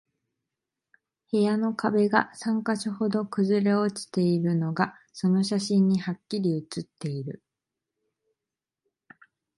[1.31, 7.43] 部屋の壁が三箇所ほど崩れ落ちているのが、その写真にハッキリ写っている